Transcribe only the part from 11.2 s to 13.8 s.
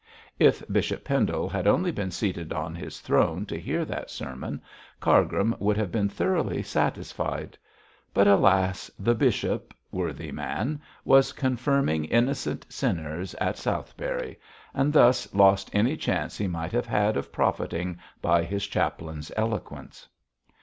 confirming innocent sinners at